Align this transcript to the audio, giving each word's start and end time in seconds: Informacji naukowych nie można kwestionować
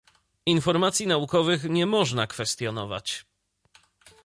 Informacji 0.45 1.07
naukowych 1.07 1.63
nie 1.63 1.85
można 1.85 2.27
kwestionować 2.27 3.25